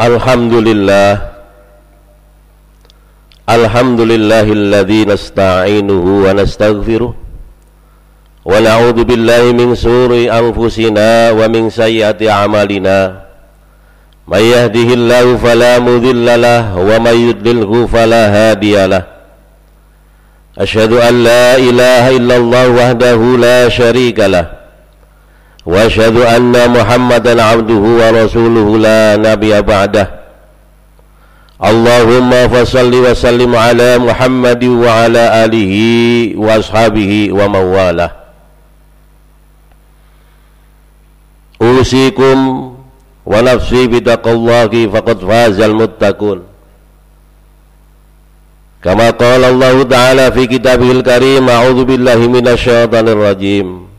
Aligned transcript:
Alhamdulillah. 0.00 1.28
Alhamdulillahilladzi 3.44 5.04
nasta'inuhu 5.04 6.24
wa 6.24 6.32
nastaghfiruh 6.32 7.12
wa 7.12 8.48
na'udzu 8.64 9.04
billahi 9.04 9.52
min 9.52 9.76
shururi 9.76 10.32
anfusina 10.32 11.36
wa 11.36 11.44
min 11.52 11.68
sayyiati 11.68 12.32
a'malina. 12.32 13.28
May 14.24 14.48
yahdihillahu 14.56 15.36
fala 15.36 15.76
mudilla 15.84 16.40
lahu 16.40 16.80
wa 16.80 16.96
may 16.96 17.20
yudlilhu 17.20 17.84
fala 17.84 18.32
hadiya 18.32 18.88
lahu 18.88 19.04
Ashhadu 20.56 20.96
an 20.96 21.28
la 21.28 21.60
ilaha 21.60 22.08
illallah 22.16 22.66
wahdahu 22.72 23.36
la 23.36 23.68
syarika 23.68 24.32
lahu 24.32 24.59
وأشهد 25.70 26.16
أن 26.16 26.54
محمدا 26.76 27.42
عبده 27.42 27.82
ورسوله 28.00 28.68
لا 28.78 29.16
نبي 29.16 29.62
بعده. 29.62 30.06
اللهم 31.70 32.30
فصل 32.48 32.92
وسلم 32.94 33.52
على 33.56 33.98
محمد 33.98 34.64
وعلى 34.64 35.44
آله 35.44 35.74
وأصحابه 36.36 37.12
ومن 37.32 37.64
والاه 37.76 38.12
أوصيكم 41.62 42.36
ونفسي 43.26 43.86
بتقوى 43.86 44.32
الله 44.32 44.72
فقد 44.94 45.18
فاز 45.28 45.60
المتقون. 45.60 46.38
كما 48.84 49.10
قال 49.10 49.44
الله 49.44 49.82
تعالى 49.82 50.32
في 50.32 50.46
كتابه 50.46 50.90
الكريم 50.90 51.44
أعوذ 51.48 51.84
بالله 51.84 52.16
من 52.16 52.48
الشيطان 52.48 53.08
الرجيم. 53.08 53.89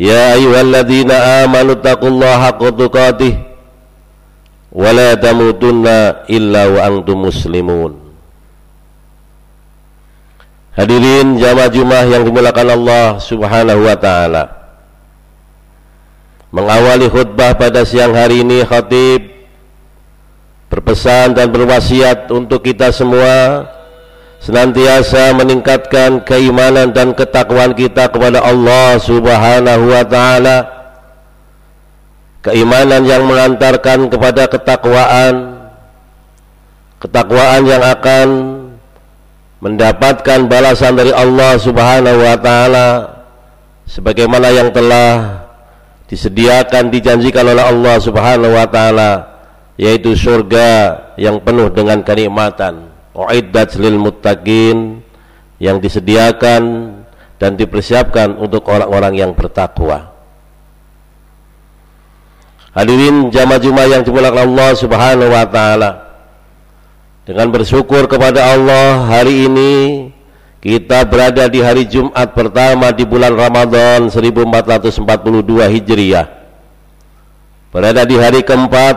يا 0.00 0.36
أيها 0.36 0.60
الذين 0.60 1.10
آمنوا 1.10 1.72
اتقوا 1.80 2.08
الله 2.08 2.32
حق 2.44 2.62
تقاته 2.68 3.34
ولا 4.72 5.14
تموتن 5.14 5.86
إلا 6.30 6.62
وأنتم 6.66 7.16
مسلمون 7.22 7.92
Hadirin 10.76 11.40
jamaah 11.40 11.72
Jumat 11.72 12.04
yang 12.12 12.20
dimuliakan 12.20 12.68
Allah 12.76 13.16
Subhanahu 13.16 13.88
wa 13.88 13.96
taala. 13.96 14.44
Mengawali 16.52 17.08
khutbah 17.08 17.56
pada 17.56 17.80
siang 17.88 18.12
hari 18.12 18.44
ini 18.44 18.60
khatib 18.60 19.24
berpesan 20.68 21.32
dan 21.32 21.48
berwasiat 21.48 22.28
untuk 22.28 22.60
kita 22.60 22.92
semua 22.92 23.64
senantiasa 24.41 25.37
meningkatkan 25.37 26.25
keimanan 26.25 26.89
dan 26.89 27.13
ketakwaan 27.13 27.77
kita 27.77 28.09
kepada 28.09 28.41
Allah 28.41 28.97
Subhanahu 28.97 29.85
wa 29.93 30.03
taala. 30.03 30.57
Keimanan 32.41 33.05
yang 33.05 33.21
mengantarkan 33.29 34.09
kepada 34.09 34.49
ketakwaan, 34.49 35.61
ketakwaan 36.97 37.61
yang 37.69 37.85
akan 37.85 38.27
mendapatkan 39.61 40.49
balasan 40.49 40.97
dari 40.97 41.13
Allah 41.13 41.61
Subhanahu 41.61 42.17
wa 42.17 42.37
taala 42.41 42.87
sebagaimana 43.85 44.49
yang 44.49 44.73
telah 44.73 45.45
disediakan 46.09 46.89
dijanjikan 46.89 47.45
oleh 47.45 47.61
Allah 47.61 48.01
Subhanahu 48.01 48.57
wa 48.57 48.65
taala 48.65 49.11
yaitu 49.77 50.17
surga 50.17 50.97
yang 51.21 51.37
penuh 51.45 51.69
dengan 51.69 52.01
kenikmatan 52.01 52.90
uiddat 53.11 53.75
lil 53.75 53.99
muttaqin 53.99 55.03
yang 55.61 55.77
disediakan 55.77 56.63
dan 57.37 57.57
dipersiapkan 57.57 58.37
untuk 58.37 58.65
orang-orang 58.69 59.17
yang 59.17 59.31
bertakwa. 59.33 60.13
Hadirin 62.71 63.27
jamaah 63.33 63.59
Jumat 63.59 63.87
yang 63.91 64.03
dimuliakan 64.07 64.47
Allah 64.47 64.69
Subhanahu 64.79 65.31
wa 65.33 65.45
taala. 65.49 65.91
Dengan 67.27 67.51
bersyukur 67.51 68.07
kepada 68.07 68.55
Allah 68.55 69.05
hari 69.05 69.45
ini 69.45 69.73
kita 70.63 71.03
berada 71.03 71.51
di 71.51 71.59
hari 71.59 71.89
Jumat 71.89 72.31
pertama 72.31 72.93
di 72.95 73.03
bulan 73.03 73.35
Ramadan 73.35 74.07
1442 74.07 75.03
Hijriah. 75.67 76.27
Berada 77.75 78.07
di 78.07 78.15
hari 78.15 78.45
keempat 78.45 78.95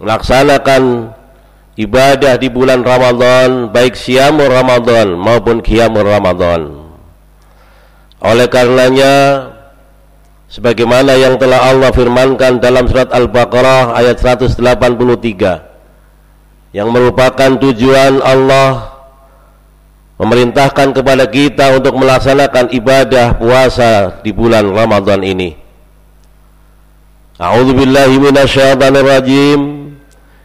melaksanakan 0.00 1.12
ibadah 1.80 2.36
di 2.36 2.52
bulan 2.52 2.84
Ramadan 2.84 3.72
baik 3.72 3.96
siamur 3.96 4.52
Ramadan 4.52 5.16
maupun 5.16 5.64
qiyamul 5.64 6.04
Ramadan. 6.04 6.76
Oleh 8.20 8.52
karenanya 8.52 9.48
sebagaimana 10.52 11.16
yang 11.16 11.40
telah 11.40 11.72
Allah 11.72 11.88
firmankan 11.88 12.60
dalam 12.60 12.84
surat 12.84 13.08
Al-Baqarah 13.08 13.96
ayat 13.96 14.20
183 14.20 14.60
yang 16.76 16.92
merupakan 16.92 17.56
tujuan 17.56 18.20
Allah 18.20 19.00
memerintahkan 20.20 20.92
kepada 20.92 21.24
kita 21.32 21.80
untuk 21.80 21.96
melaksanakan 21.96 22.76
ibadah 22.76 23.40
puasa 23.40 24.20
di 24.20 24.36
bulan 24.36 24.68
Ramadan 24.68 25.24
ini. 25.24 25.56
A'udzu 27.40 27.72
billahi 27.72 28.20
rajim 29.00 29.79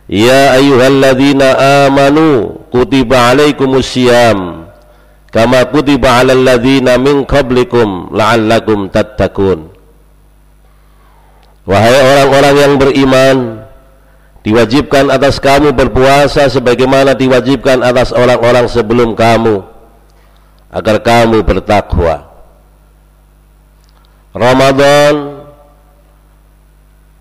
Ya 0.05 0.53
ayyuhalladzina 0.53 1.47
amanu 1.89 2.61
kutiba 2.69 3.33
alaikumus 3.33 3.89
syiyam 3.89 4.69
kama 5.33 5.65
kutiba 5.73 6.21
alal 6.21 6.45
ladzina 6.45 7.01
min 7.01 7.25
qablikum 7.25 8.13
la'allakum 8.13 8.87
tattaqun. 8.93 9.73
Wahai 11.65 11.97
orang-orang 11.97 12.55
yang 12.61 12.73
beriman 12.77 13.37
diwajibkan 14.45 15.09
atas 15.09 15.41
kamu 15.41 15.73
berpuasa 15.73 16.45
sebagaimana 16.53 17.17
diwajibkan 17.17 17.81
atas 17.81 18.13
orang-orang 18.13 18.69
sebelum 18.69 19.17
kamu 19.17 19.65
agar 20.69 21.01
kamu 21.01 21.41
bertakwa. 21.41 22.29
Ramadan 24.37 25.34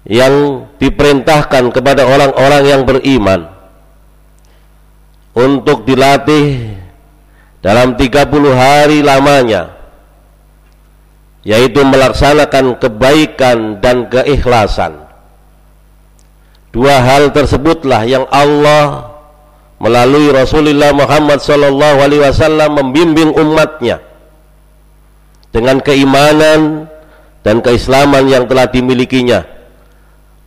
yang 0.05 0.69
diperintahkan 0.77 1.73
kepada 1.73 2.05
orang-orang 2.05 2.63
yang 2.69 2.83
beriman 2.85 3.49
untuk 5.33 5.89
dilatih 5.89 6.77
dalam 7.65 7.97
30 7.97 8.13
hari 8.53 9.01
lamanya 9.01 9.73
yaitu 11.45 11.85
melaksanakan 11.85 12.81
kebaikan 12.81 13.81
dan 13.81 14.09
keikhlasan. 14.09 15.05
Dua 16.73 17.01
hal 17.05 17.31
tersebutlah 17.31 18.03
yang 18.09 18.25
Allah 18.33 19.13
melalui 19.79 20.33
Rasulullah 20.33 20.91
Muhammad 20.97 21.45
sallallahu 21.45 21.99
alaihi 22.01 22.25
wasallam 22.25 22.81
membimbing 22.81 23.31
umatnya 23.37 24.01
dengan 25.53 25.79
keimanan 25.85 26.89
dan 27.45 27.61
keislaman 27.61 28.27
yang 28.27 28.49
telah 28.49 28.67
dimilikinya 28.67 29.45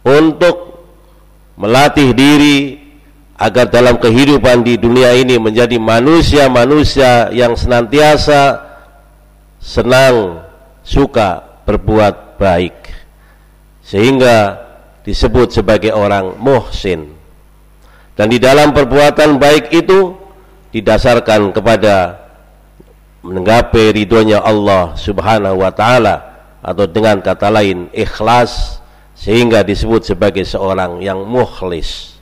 untuk 0.08 0.88
melatih 1.60 2.16
diri 2.16 2.80
agar 3.38 3.68
dalam 3.70 4.00
kehidupan 4.00 4.64
di 4.64 4.80
dunia 4.80 5.14
ini 5.14 5.36
menjadi 5.38 5.78
manusia-manusia 5.78 7.30
yang 7.36 7.54
senantiasa 7.54 8.66
senang 9.60 10.42
suka 10.82 11.62
berbuat 11.68 12.40
baik. 12.40 12.78
Sehingga 13.84 14.58
disebut 15.04 15.54
sebagai 15.54 15.92
orang 15.92 16.40
muhsin. 16.40 17.14
Dan 18.18 18.34
di 18.34 18.42
dalam 18.42 18.74
perbuatan 18.74 19.38
baik 19.38 19.70
itu 19.76 20.18
didasarkan 20.74 21.54
kepada 21.54 22.26
menggapai 23.22 23.94
ridhonya 23.94 24.42
Allah 24.42 24.98
subhanahu 24.98 25.62
wa 25.62 25.70
ta'ala 25.70 26.16
atau 26.64 26.86
dengan 26.90 27.22
kata 27.22 27.54
lain 27.54 27.88
ikhlas 27.94 28.82
sehingga 29.18 29.66
disebut 29.66 30.14
sebagai 30.14 30.46
seorang 30.46 31.02
yang 31.02 31.26
mukhlis. 31.26 32.22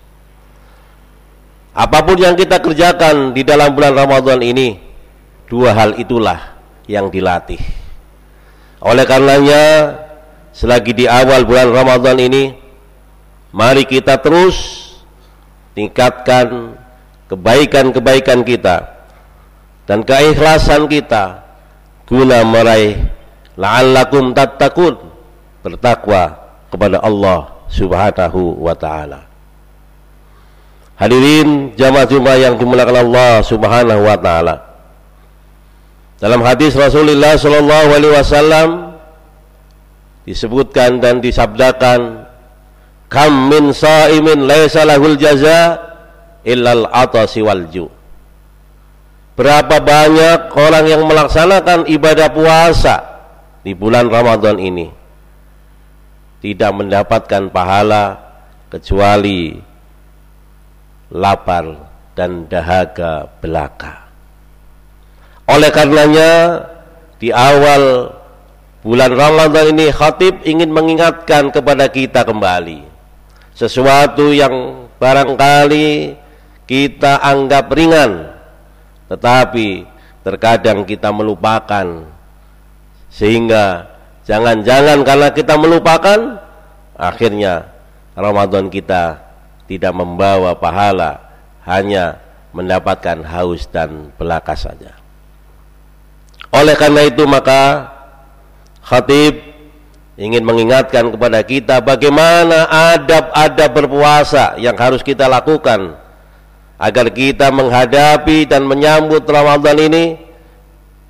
Apa 1.76 2.08
pun 2.08 2.16
yang 2.16 2.40
kita 2.40 2.64
kerjakan 2.64 3.36
di 3.36 3.44
dalam 3.44 3.76
bulan 3.76 3.92
Ramadan 3.92 4.40
ini 4.40 4.80
dua 5.52 5.76
hal 5.76 6.00
itulah 6.00 6.56
yang 6.88 7.12
dilatih. 7.12 7.60
Oleh 8.80 9.04
karenanya 9.04 9.64
selagi 10.56 10.96
di 10.96 11.04
awal 11.04 11.44
bulan 11.44 11.76
Ramadan 11.76 12.16
ini 12.16 12.56
mari 13.52 13.84
kita 13.84 14.24
terus 14.24 14.88
tingkatkan 15.76 16.80
kebaikan-kebaikan 17.28 18.48
kita 18.48 18.96
dan 19.84 20.00
keikhlasan 20.08 20.88
kita 20.88 21.44
guna 22.08 22.48
meraih 22.48 23.04
la'allakum 23.60 24.32
tattaqun 24.32 24.96
bertakwa 25.60 26.45
kepada 26.76 27.00
Allah 27.00 27.56
Subhanahu 27.72 28.60
wa 28.60 28.76
taala. 28.76 29.24
Hadirin 31.00 31.72
jamaah 31.80 32.04
Jumat 32.04 32.36
yang 32.36 32.60
dimuliakan 32.60 33.08
Allah 33.08 33.40
Subhanahu 33.40 34.04
wa 34.04 34.20
taala. 34.20 34.56
Dalam 36.20 36.44
hadis 36.44 36.76
Rasulullah 36.76 37.40
sallallahu 37.40 37.90
alaihi 37.96 38.14
wasallam 38.16 38.70
disebutkan 40.28 41.00
dan 41.00 41.24
disabdakan 41.24 42.28
kam 43.08 43.52
min 43.52 43.72
sa'imin 43.72 44.44
laisa 44.44 44.84
lahul 44.84 45.16
jaza 45.16 45.80
illal 46.44 46.88
atasi 46.92 47.44
wal 47.46 47.68
ju 47.70 47.86
berapa 49.38 49.78
banyak 49.84 50.50
orang 50.56 50.86
yang 50.88 51.04
melaksanakan 51.06 51.86
ibadah 51.92 52.32
puasa 52.32 52.96
di 53.62 53.76
bulan 53.78 54.08
Ramadan 54.10 54.58
ini 54.58 55.05
tidak 56.46 56.78
mendapatkan 56.78 57.50
pahala 57.50 58.22
kecuali 58.70 59.58
lapar 61.10 61.90
dan 62.14 62.46
dahaga 62.46 63.26
belaka. 63.42 64.06
Oleh 65.50 65.74
karenanya 65.74 66.62
di 67.18 67.34
awal 67.34 68.14
bulan 68.86 69.10
Ramadan 69.18 69.74
ini 69.74 69.90
khatib 69.90 70.46
ingin 70.46 70.70
mengingatkan 70.70 71.50
kepada 71.50 71.90
kita 71.90 72.22
kembali 72.22 72.86
sesuatu 73.58 74.30
yang 74.30 74.86
barangkali 75.02 76.14
kita 76.70 77.26
anggap 77.26 77.74
ringan 77.74 78.30
tetapi 79.10 79.90
terkadang 80.22 80.86
kita 80.86 81.10
melupakan 81.10 82.06
sehingga 83.10 83.95
jangan-jangan 84.26 85.06
karena 85.06 85.30
kita 85.32 85.54
melupakan 85.56 86.42
akhirnya 86.98 87.70
Ramadan 88.18 88.68
kita 88.74 89.22
tidak 89.70 89.94
membawa 89.94 90.58
pahala 90.58 91.22
hanya 91.66 92.22
mendapatkan 92.54 93.22
haus 93.26 93.70
dan 93.70 94.10
belaka 94.18 94.58
saja 94.58 94.98
oleh 96.50 96.76
karena 96.78 97.06
itu 97.06 97.24
maka 97.26 97.92
khatib 98.86 99.56
ingin 100.16 100.44
mengingatkan 100.48 101.12
kepada 101.12 101.44
kita 101.44 101.84
bagaimana 101.84 102.66
adab-adab 102.96 103.70
berpuasa 103.76 104.56
yang 104.56 104.76
harus 104.80 105.04
kita 105.04 105.28
lakukan 105.28 106.00
agar 106.80 107.12
kita 107.12 107.52
menghadapi 107.52 108.48
dan 108.48 108.64
menyambut 108.64 109.24
Ramadan 109.28 109.76
ini 109.80 110.06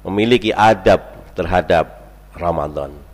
memiliki 0.06 0.54
adab 0.54 1.02
terhadap 1.34 2.06
Ramadan. 2.38 3.05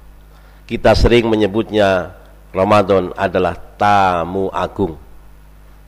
Kita 0.71 0.95
sering 0.95 1.27
menyebutnya 1.27 2.15
Ramadan 2.55 3.11
adalah 3.19 3.59
tamu 3.75 4.47
agung. 4.55 4.95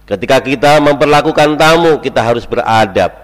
Ketika 0.04 0.44
kita 0.44 0.84
memperlakukan 0.84 1.56
tamu, 1.56 2.04
kita 2.04 2.20
harus 2.20 2.44
beradab 2.44 3.16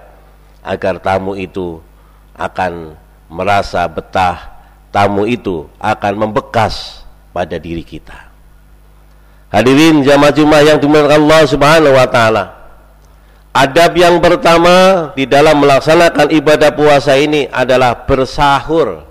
agar 0.63 1.03
tamu 1.03 1.35
itu 1.35 1.83
akan 2.31 2.95
merasa 3.27 3.83
betah, 3.91 4.55
tamu 4.87 5.27
itu 5.27 5.67
akan 5.83 6.31
membekas 6.31 7.03
pada 7.35 7.59
diri 7.59 7.83
kita. 7.83 8.31
Hadirin 9.51 9.99
jamaah 9.99 10.31
Jumat 10.31 10.63
yang 10.63 10.79
dimuliakan 10.79 11.27
Allah 11.27 11.41
Subhanahu 11.43 11.91
wa 11.99 12.07
taala. 12.07 12.43
Adab 13.51 13.99
yang 13.99 14.23
pertama 14.23 15.11
di 15.11 15.27
dalam 15.27 15.59
melaksanakan 15.59 16.31
ibadah 16.31 16.71
puasa 16.71 17.19
ini 17.19 17.51
adalah 17.51 18.07
bersahur. 18.07 19.08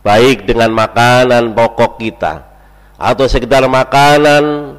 Baik 0.00 0.48
dengan 0.48 0.72
makanan 0.72 1.52
pokok 1.52 2.00
kita 2.00 2.48
atau 2.96 3.28
sekedar 3.28 3.64
makanan 3.68 4.76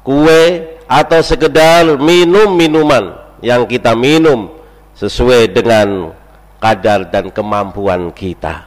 kue 0.00 0.64
atau 0.88 1.20
sekedar 1.20 2.00
minum 2.00 2.56
minuman 2.56 3.16
yang 3.44 3.68
kita 3.68 3.92
minum 3.92 4.48
sesuai 4.96 5.52
dengan 5.52 6.16
kadar 6.56 7.04
dan 7.12 7.28
kemampuan 7.28 8.08
kita. 8.16 8.64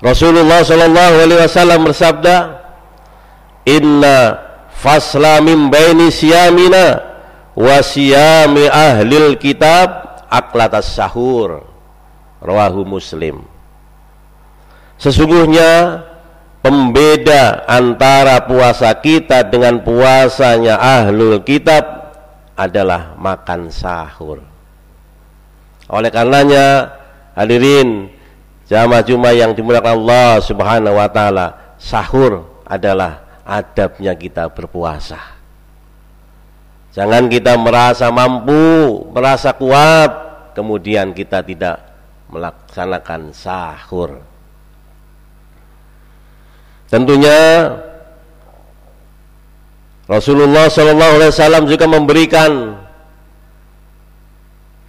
Rasulullah 0.00 0.64
Shallallahu 0.64 1.14
Alaihi 1.22 1.40
Wasallam 1.44 1.80
bersabda, 1.86 2.36
Inna 3.68 4.40
fasla 4.74 5.44
min 5.44 5.68
baini 5.68 6.08
siyamina 6.08 6.98
wa 7.54 7.78
siyami 7.84 8.64
ahlil 8.66 9.36
kitab 9.36 10.18
aklatas 10.32 10.96
sahur 10.96 11.69
rawahu 12.40 12.84
muslim 12.88 13.44
sesungguhnya 15.00 16.04
pembeda 16.60 17.64
antara 17.64 18.44
puasa 18.44 18.92
kita 19.00 19.48
dengan 19.48 19.80
puasanya 19.80 20.76
ahlul 20.76 21.40
kitab 21.40 22.00
adalah 22.60 23.16
makan 23.16 23.72
sahur. 23.72 24.44
Oleh 25.88 26.12
karenanya 26.12 26.92
hadirin 27.32 28.12
jamaah 28.68 29.02
Jumat 29.02 29.34
yang 29.34 29.56
dimuliakan 29.56 29.96
Allah 30.04 30.38
Subhanahu 30.44 31.00
wa 31.00 31.08
taala, 31.08 31.76
sahur 31.80 32.62
adalah 32.68 33.40
adabnya 33.42 34.12
kita 34.14 34.52
berpuasa. 34.52 35.18
Jangan 36.94 37.26
kita 37.32 37.56
merasa 37.56 38.12
mampu, 38.12 39.08
merasa 39.10 39.56
kuat, 39.56 40.10
kemudian 40.52 41.16
kita 41.16 41.40
tidak 41.42 41.89
melaksanakan 42.30 43.34
sahur. 43.34 44.22
Tentunya 46.90 47.70
Rasulullah 50.10 50.66
Shallallahu 50.66 51.14
Alaihi 51.22 51.30
Wasallam 51.30 51.64
juga 51.70 51.86
memberikan 51.86 52.74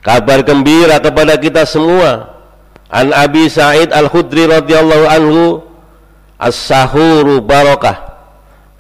kabar 0.01 0.41
gembira 0.41 0.97
kepada 0.97 1.38
kita 1.38 1.61
semua. 1.65 2.33
An 2.89 3.13
Abi 3.13 3.47
Sa'id 3.47 3.93
Al 3.93 4.09
Khudri 4.09 4.49
radhiyallahu 4.49 5.05
anhu 5.07 5.43
as-sahuru 6.41 7.39
barakah 7.39 8.11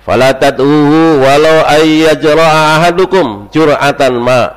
fala 0.01 0.33
tad'uhu 0.33 1.21
walau 1.21 1.61
ayyajra'a 1.69 2.81
ahadukum 2.81 3.47
jur'atan 3.53 4.17
ma 4.17 4.49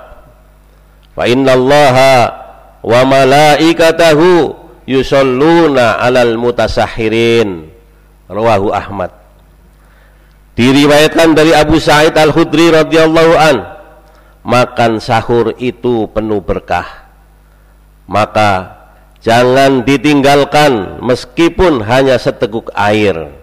fa 1.13 1.29
innallaha 1.29 2.44
wa 2.85 3.01
malaikatahu 3.09 4.53
yusalluna 4.85 5.97
'alal 6.05 6.37
mutasahhirin 6.37 7.73
rawahu 8.29 8.69
Ahmad 8.71 9.25
Diriwayatkan 10.55 11.35
dari 11.35 11.51
Abu 11.51 11.83
Sa'id 11.83 12.15
Al-Khudri 12.15 12.71
radhiyallahu 12.71 13.35
an, 13.35 13.57
makan 14.47 15.03
sahur 15.03 15.51
itu 15.59 16.07
penuh 16.15 16.39
berkah. 16.39 17.11
Maka 18.07 18.71
jangan 19.19 19.83
ditinggalkan 19.83 21.03
meskipun 21.03 21.83
hanya 21.83 22.23
seteguk 22.23 22.71
air. 22.71 23.35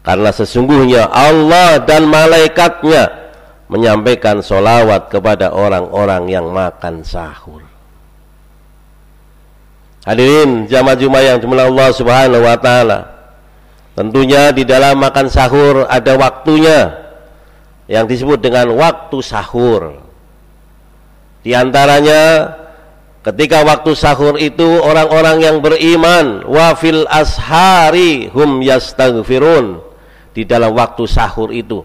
Karena 0.00 0.32
sesungguhnya 0.32 1.12
Allah 1.12 1.76
dan 1.84 2.08
malaikatnya 2.08 3.36
menyampaikan 3.68 4.40
solawat 4.40 5.12
kepada 5.12 5.52
orang-orang 5.52 6.24
yang 6.32 6.48
makan 6.48 7.04
sahur. 7.04 7.69
Hadirin 10.00 10.64
jamaah 10.64 10.96
Jumat 10.96 11.22
yang 11.24 11.38
dimulai 11.38 11.68
Allah 11.68 11.88
Subhanahu 11.92 12.40
wa 12.40 12.56
taala. 12.56 12.98
Tentunya 13.92 14.48
di 14.48 14.64
dalam 14.64 14.96
makan 14.96 15.28
sahur 15.28 15.84
ada 15.84 16.16
waktunya 16.16 16.88
yang 17.84 18.08
disebut 18.08 18.40
dengan 18.40 18.72
waktu 18.72 19.18
sahur. 19.20 20.00
Di 21.44 21.52
antaranya 21.52 22.48
ketika 23.20 23.60
waktu 23.60 23.92
sahur 23.92 24.40
itu 24.40 24.64
orang-orang 24.80 25.44
yang 25.44 25.56
beriman 25.60 26.48
wafil 26.48 27.04
ashari 27.04 28.32
hum 28.32 28.64
yastaghfirun 28.64 29.84
di 30.32 30.48
dalam 30.48 30.72
waktu 30.72 31.04
sahur 31.04 31.52
itu 31.52 31.84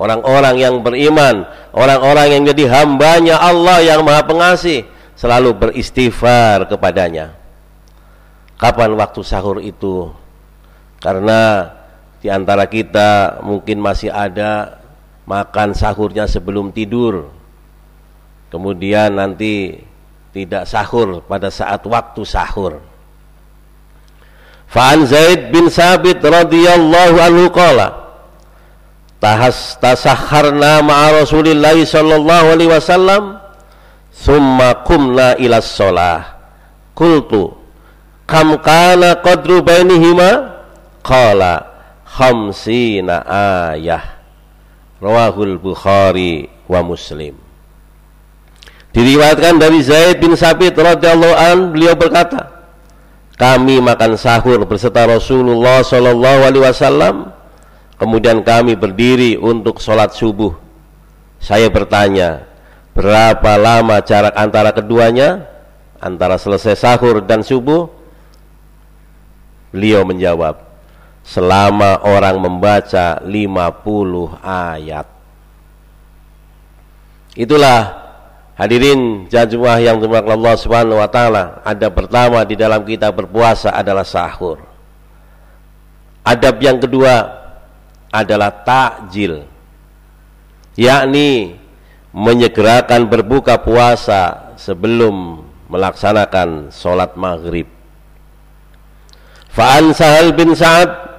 orang-orang 0.00 0.56
yang 0.56 0.80
beriman 0.80 1.44
orang-orang 1.76 2.32
yang 2.32 2.42
jadi 2.48 2.80
hambanya 2.80 3.36
Allah 3.36 3.84
yang 3.84 4.00
maha 4.00 4.24
pengasih 4.24 4.88
selalu 5.12 5.52
beristighfar 5.52 6.64
kepadanya 6.64 7.39
kapan 8.60 8.92
waktu 8.92 9.24
sahur 9.24 9.56
itu 9.64 10.12
karena 11.00 11.72
di 12.20 12.28
antara 12.28 12.68
kita 12.68 13.40
mungkin 13.40 13.80
masih 13.80 14.12
ada 14.12 14.80
makan 15.24 15.72
sahurnya 15.72 16.28
sebelum 16.28 16.68
tidur. 16.68 17.32
Kemudian 18.52 19.16
nanti 19.16 19.80
tidak 20.36 20.68
sahur 20.68 21.24
pada 21.24 21.48
saat 21.48 21.80
waktu 21.88 22.20
sahur. 22.28 22.84
Fa'an 24.68 25.08
Zaid 25.08 25.48
bin 25.50 25.72
Sabit 25.72 26.22
radhiyallahu 26.22 27.16
anhu 27.18 27.50
qala 27.50 28.00
Tahas 29.20 29.76
tasahharna 29.76 30.80
ma'a 30.80 31.20
Rasulillah 31.20 31.76
sallallahu 31.76 32.46
alaihi 32.56 32.72
wasallam 32.72 33.36
thumma 34.12 34.80
qumna 34.84 35.36
ila 35.36 35.60
shalah. 35.60 36.40
Qultu 36.96 37.59
kam 38.30 38.54
kana 38.62 39.18
qadru 39.18 39.58
bainihima? 39.58 40.62
Qala 41.02 41.66
khamsina 42.06 43.26
ayah. 43.74 44.22
Rawahul 45.02 45.58
Bukhari 45.58 46.46
wa 46.70 46.80
Muslim. 46.86 47.34
Diriwayatkan 48.94 49.58
dari 49.58 49.82
Zaid 49.82 50.22
bin 50.22 50.38
Sabit 50.38 50.78
radhiyallahu 50.78 51.34
an 51.34 51.56
beliau 51.74 51.94
berkata 51.98 52.60
kami 53.40 53.80
makan 53.80 54.20
sahur 54.20 54.60
beserta 54.68 55.08
Rasulullah 55.08 55.80
Shallallahu 55.80 56.40
Alaihi 56.44 56.64
Wasallam. 56.68 57.32
Kemudian 57.96 58.44
kami 58.44 58.76
berdiri 58.76 59.36
untuk 59.40 59.80
sholat 59.80 60.12
subuh. 60.12 60.56
Saya 61.40 61.72
bertanya 61.72 62.44
berapa 62.92 63.56
lama 63.56 64.00
jarak 64.04 64.36
antara 64.36 64.76
keduanya? 64.76 65.48
Antara 66.00 66.36
selesai 66.36 66.76
sahur 66.76 67.24
dan 67.24 67.44
subuh 67.44 67.99
beliau 69.70 70.06
menjawab 70.06 70.58
selama 71.24 72.02
orang 72.06 72.36
membaca 72.38 73.22
50 73.22 73.30
ayat 74.42 75.06
itulah 77.38 78.00
Hadirin 78.60 79.24
jamaah 79.32 79.80
yang 79.80 79.96
dimuliakan 79.96 80.36
Allah 80.36 80.54
Subhanahu 80.60 81.00
wa 81.00 81.08
taala, 81.08 81.64
ada 81.64 81.88
pertama 81.88 82.44
di 82.44 82.60
dalam 82.60 82.84
kita 82.84 83.08
berpuasa 83.08 83.72
adalah 83.72 84.04
sahur. 84.04 84.60
Adab 86.20 86.60
yang 86.60 86.76
kedua 86.76 87.24
adalah 88.12 88.52
takjil. 88.52 89.48
Yakni 90.76 91.56
menyegerakan 92.12 93.08
berbuka 93.08 93.56
puasa 93.64 94.52
sebelum 94.60 95.40
melaksanakan 95.72 96.68
sholat 96.68 97.16
maghrib. 97.16 97.79
Fa'an 99.50 99.90
Sahal 99.94 100.32
bin 100.34 100.54
Sa'ad 100.54 101.10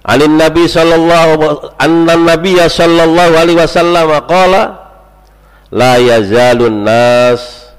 Anin 0.00 0.40
Nabi 0.40 0.64
sallallahu 0.64 1.76
anna 1.76 2.16
Nabi 2.16 2.56
sallallahu 2.56 3.36
alaihi 3.36 3.60
wasallam 3.60 4.08
qala 4.24 4.62
la 5.68 6.00
yazalun 6.00 6.88
nas 6.88 7.70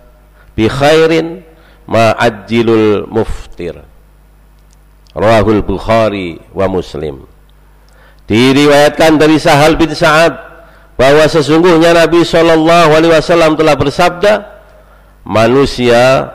bi 0.53 0.69
khairin 0.69 1.41
ma 1.89 2.13
ajilul 2.15 3.09
muftir. 3.09 3.73
Rahul 5.11 5.65
Bukhari 5.65 6.39
wa 6.55 6.71
Muslim. 6.71 7.27
Diriwayatkan 8.31 9.19
dari 9.19 9.35
Sahal 9.35 9.75
bin 9.75 9.91
Sa'ad 9.91 10.31
bahwa 10.95 11.27
sesungguhnya 11.27 11.91
Nabi 11.91 12.23
Shallallahu 12.23 12.95
Alaihi 12.95 13.11
Wasallam 13.11 13.59
telah 13.59 13.75
bersabda 13.75 14.33
manusia 15.27 16.31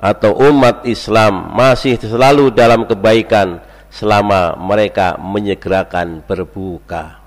atau 0.00 0.32
umat 0.48 0.88
Islam 0.88 1.52
masih 1.52 2.00
selalu 2.00 2.48
dalam 2.56 2.88
kebaikan 2.88 3.60
selama 3.92 4.56
mereka 4.56 5.20
menyegerakan 5.20 6.24
berbuka. 6.24 7.20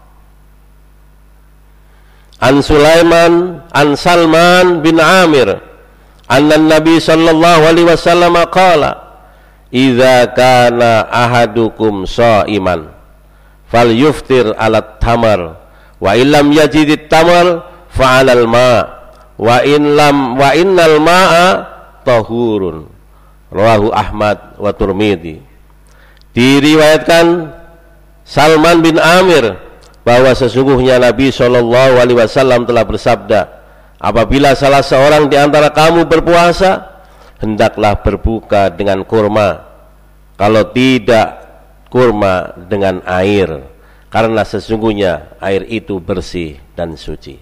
An 2.43 2.59
Sulaiman 2.59 3.63
An 3.71 3.95
Salman 3.95 4.83
bin 4.83 4.99
Amir 4.99 5.47
Anna 6.27 6.59
Nabi 6.59 6.99
sallallahu 6.99 7.61
alaihi 7.71 7.87
wasallam 7.87 8.35
qala 8.51 8.99
Idza 9.71 10.27
kana 10.37 11.07
ahadukum 11.07 12.05
sha'iman 12.05 12.93
falyuftir 13.73 14.53
ala 14.53 15.01
tamar 15.01 15.65
wa 15.97 16.13
illam 16.13 16.53
yajid 16.53 17.09
tamar 17.09 17.65
fa 17.89 18.21
'alal 18.21 18.45
ma 18.45 18.85
wa 19.41 19.57
in 19.65 19.97
lam 19.97 20.37
wa 20.37 20.53
innal 20.53 21.01
ma'a 21.01 21.72
tahurun 22.03 22.86
rawahu 23.50 23.89
Ahmad 23.95 24.60
wa 24.60 24.72
Turmidi 24.75 25.39
diriwayatkan 26.33 27.53
Salman 28.24 28.79
bin 28.79 28.98
Amir 28.98 29.60
bahwa 30.03 30.31
sesungguhnya 30.36 31.00
Nabi 31.00 31.31
Shallallahu 31.31 32.00
Alaihi 32.00 32.19
Wasallam 32.19 32.67
telah 32.67 32.83
bersabda, 32.83 33.41
apabila 34.00 34.51
salah 34.55 34.83
seorang 34.83 35.31
di 35.31 35.39
antara 35.39 35.72
kamu 35.72 36.07
berpuasa, 36.07 37.03
hendaklah 37.39 38.00
berbuka 38.03 38.72
dengan 38.72 39.03
kurma. 39.07 39.72
Kalau 40.36 40.72
tidak 40.75 41.39
kurma 41.88 42.51
dengan 42.67 43.00
air, 43.05 43.63
karena 44.12 44.43
sesungguhnya 44.43 45.39
air 45.39 45.63
itu 45.72 46.03
bersih 46.03 46.60
dan 46.75 47.00
suci. 47.00 47.39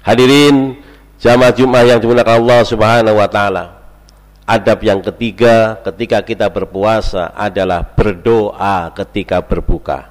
Hadirin 0.00 0.80
jamaah 1.20 1.52
Jumat 1.52 1.84
yang 1.86 2.00
dimuliakan 2.00 2.34
Allah 2.40 2.60
Subhanahu 2.64 3.16
wa 3.20 3.28
taala. 3.28 3.64
Adab 4.50 4.82
yang 4.82 4.98
ketiga 4.98 5.78
ketika 5.86 6.18
kita 6.26 6.50
berpuasa 6.50 7.30
adalah 7.38 7.86
berdoa 7.86 8.90
ketika 8.98 9.38
berbuka. 9.38 10.10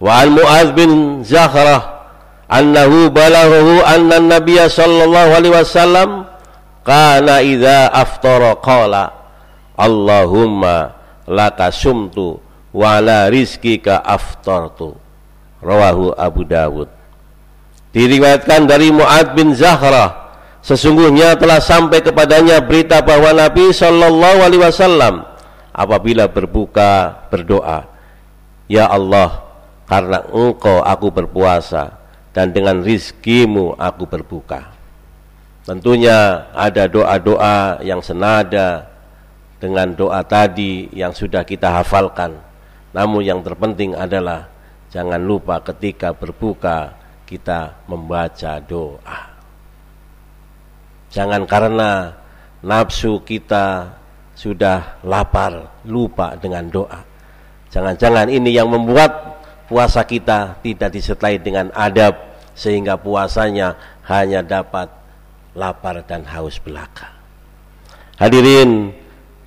Wa 0.00 0.24
an 0.24 0.32
Mu'adz 0.32 0.72
bin 0.72 1.20
Zahrah 1.20 2.08
annahu 2.48 3.12
balaghahu 3.12 3.84
anna 3.84 4.16
Nabiy 4.16 4.64
sallallahu 4.64 5.30
alaihi 5.36 5.54
wasallam 5.60 6.08
qala 6.80 7.44
idza 7.44 7.92
aftara 7.92 8.56
qala 8.64 9.12
Allahumma 9.76 10.94
laka 11.28 11.68
sumtu 11.68 12.40
wa 12.72 12.96
la 13.02 13.28
rizqika 13.28 14.00
aftartu. 14.00 14.96
Rawahu 15.60 16.16
Abu 16.16 16.48
Dawud 16.48 17.03
diriwayatkan 17.94 18.66
dari 18.66 18.90
Muad 18.90 19.32
bin 19.38 19.54
Zahra. 19.54 20.26
Sesungguhnya 20.60 21.38
telah 21.38 21.62
sampai 21.62 22.02
kepadanya 22.02 22.58
berita 22.58 23.00
bahwa 23.00 23.30
Nabi 23.30 23.70
Shallallahu 23.70 24.38
Alaihi 24.42 24.62
Wasallam 24.64 25.14
apabila 25.70 26.26
berbuka 26.26 27.24
berdoa 27.28 27.84
Ya 28.64 28.88
Allah 28.88 29.44
karena 29.84 30.24
engkau 30.32 30.80
aku 30.80 31.12
berpuasa 31.12 32.00
dan 32.32 32.50
dengan 32.50 32.80
rizkimu 32.80 33.76
aku 33.76 34.08
berbuka. 34.08 34.72
Tentunya 35.68 36.48
ada 36.56 36.88
doa-doa 36.88 37.84
yang 37.84 38.00
senada 38.00 38.88
dengan 39.60 39.92
doa 39.92 40.24
tadi 40.24 40.88
yang 40.96 41.12
sudah 41.12 41.44
kita 41.44 41.68
hafalkan. 41.72 42.40
Namun 42.96 43.20
yang 43.20 43.44
terpenting 43.44 43.92
adalah 43.92 44.48
jangan 44.88 45.20
lupa 45.20 45.60
ketika 45.60 46.16
berbuka 46.16 47.03
kita 47.34 47.82
membaca 47.90 48.62
doa 48.62 49.20
jangan 51.10 51.42
karena 51.44 52.14
nafsu 52.62 53.18
kita 53.26 53.98
sudah 54.38 55.02
lapar 55.02 55.82
lupa 55.82 56.38
dengan 56.38 56.70
doa 56.70 57.02
jangan-jangan 57.74 58.30
ini 58.30 58.54
yang 58.54 58.70
membuat 58.70 59.34
puasa 59.66 60.04
kita 60.04 60.60
tidak 60.62 60.94
disertai 60.94 61.40
dengan 61.40 61.72
adab 61.74 62.34
sehingga 62.54 62.94
puasanya 62.94 63.74
hanya 64.06 64.40
dapat 64.44 64.86
lapar 65.54 66.02
dan 66.06 66.22
haus 66.26 66.58
belaka. 66.62 67.10
Hadirin 68.18 68.94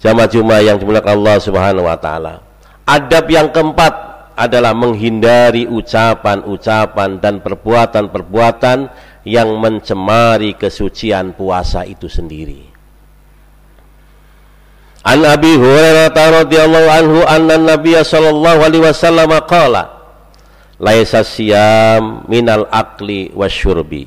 jamaah 0.03 0.27
Jumat 0.27 0.61
yang 0.63 0.77
dimuliakan 0.79 1.13
Allah 1.23 1.35
Subhanahu 1.39 1.87
wa 1.87 1.97
taala. 1.99 2.43
Adab 2.87 3.27
yang 3.31 3.51
keempat 3.51 3.93
adalah 4.37 4.77
menghindari 4.77 5.65
ucapan-ucapan 5.65 7.17
dan 7.17 7.41
perbuatan-perbuatan 7.41 8.79
yang 9.25 9.49
mencemari 9.57 10.53
kesucian 10.53 11.33
puasa 11.33 11.83
itu 11.83 12.05
sendiri. 12.05 12.69
An 15.07 15.23
Abi 15.25 15.57
Hurairah 15.57 16.13
radhiyallahu 16.13 16.89
anhu 16.91 17.19
anna 17.25 17.57
Nabiy 17.57 17.97
sallallahu 18.03 18.59
alaihi 18.61 18.83
wasallam 18.85 19.31
qala 19.49 19.97
laisa 20.77 21.25
siyam 21.25 22.27
minal 22.29 22.69
akli 22.69 23.33
wasyurbi 23.33 24.05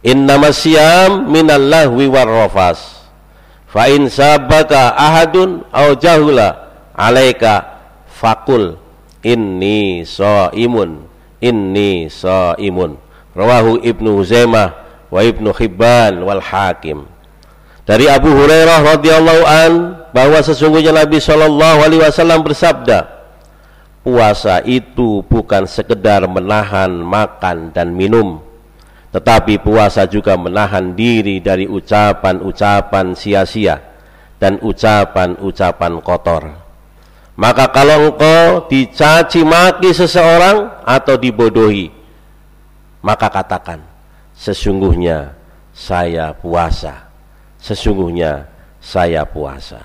innama 0.00 0.48
siyam 0.54 1.28
minal 1.28 1.60
lahwi 1.60 2.08
warrafas 2.08 3.10
fa 3.68 3.90
in 3.92 4.08
sabaka 4.08 4.96
ahadun 4.96 5.66
au 5.68 5.92
jahula 5.98 6.72
alaika 6.96 7.68
fakul 8.08 8.80
inni 9.20 10.04
imun 10.54 10.90
inni 11.40 12.08
imun 12.60 12.90
rawahu 13.36 13.80
ibnu 13.80 14.20
Huzaimah 14.20 14.68
wa 15.10 15.20
ibnu 15.22 15.50
Hibban 15.54 16.22
wal 16.22 16.42
Hakim. 16.42 17.06
Dari 17.88 18.06
Abu 18.06 18.30
Hurairah 18.30 18.86
radhiyallahu 18.96 19.42
an 19.48 19.72
bahwa 20.14 20.38
sesungguhnya 20.38 20.94
Nabi 20.94 21.18
Shallallahu 21.18 21.78
alaihi 21.82 22.02
wasallam 22.06 22.42
bersabda 22.46 23.20
puasa 24.00 24.62
itu 24.64 25.20
bukan 25.26 25.68
sekedar 25.68 26.24
menahan 26.24 26.90
makan 26.90 27.70
dan 27.74 27.92
minum 27.92 28.40
tetapi 29.10 29.58
puasa 29.58 30.06
juga 30.06 30.38
menahan 30.38 30.94
diri 30.94 31.42
dari 31.42 31.66
ucapan-ucapan 31.66 33.18
sia-sia 33.18 33.82
dan 34.38 34.62
ucapan-ucapan 34.62 35.92
kotor 36.00 36.42
maka 37.38 37.70
kalau 37.70 38.10
engkau 38.10 38.66
dicaci 38.70 39.46
maki 39.46 39.94
seseorang 39.94 40.82
atau 40.86 41.14
dibodohi 41.18 41.90
maka 43.00 43.32
katakan 43.32 43.80
sesungguhnya 44.36 45.36
saya 45.72 46.36
puasa. 46.36 47.08
Sesungguhnya 47.60 48.48
saya 48.80 49.24
puasa. 49.24 49.80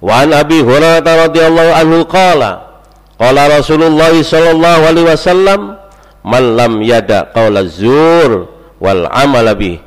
Wa 0.00 0.24
an 0.24 0.36
abi 0.36 0.60
hurairah 0.60 1.28
radhiyallahu 1.28 1.72
anhu 1.72 1.98
qala 2.04 2.74
Qala 3.14 3.46
Rasulullah 3.46 4.10
sallallahu 4.10 4.82
alaihi 4.90 5.06
wasallam 5.06 5.78
man 6.26 6.44
lam 6.58 6.82
yada 6.82 7.30
qaula 7.30 7.62
zur 7.62 8.50
wal 8.82 9.06
amala 9.06 9.54
bih 9.54 9.78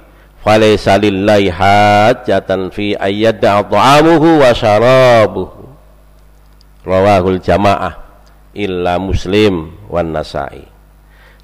falaysa 0.48 0.96
lillahi 0.96 1.51
hajatan 1.51 2.72
fi 2.72 2.96
ayyadda 2.96 3.67
ta'amuhu 3.67 4.39
wa 4.39 4.55
syarabuhu 4.55 5.56
rawahul 6.88 7.44
jamaah 7.44 8.00
illa 8.56 8.96
muslim 8.96 9.75
wan 9.91 10.15
nasai 10.15 10.63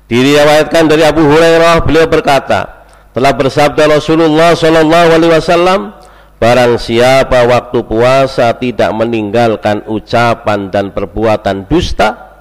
diriwayatkan 0.08 0.88
dari 0.88 1.04
Abu 1.04 1.28
Hurairah 1.28 1.84
beliau 1.84 2.08
berkata 2.08 2.88
telah 3.12 3.36
bersabda 3.36 4.00
Rasulullah 4.00 4.56
Shallallahu 4.56 5.10
alaihi 5.20 5.34
wasallam 5.36 5.82
Barang 6.44 6.76
siapa 6.76 7.48
waktu 7.48 7.88
puasa 7.88 8.52
tidak 8.60 8.92
meninggalkan 8.92 9.80
ucapan 9.88 10.68
dan 10.68 10.92
perbuatan 10.92 11.72
dusta, 11.72 12.36